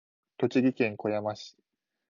[0.39, 1.55] 栃木県小山市